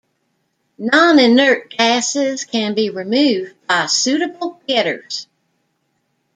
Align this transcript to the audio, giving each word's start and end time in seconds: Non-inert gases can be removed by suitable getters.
Non-inert 0.79 1.69
gases 1.77 2.45
can 2.45 2.73
be 2.73 2.89
removed 2.89 3.53
by 3.67 3.85
suitable 3.85 4.59
getters. 4.67 5.27